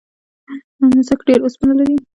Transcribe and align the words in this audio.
نسک 0.95 1.19
ډیر 1.27 1.39
اوسپنه 1.43 1.73
لري. 1.79 1.97